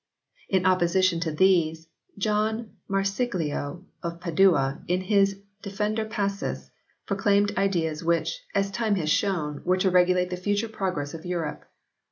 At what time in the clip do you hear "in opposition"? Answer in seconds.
0.49-1.19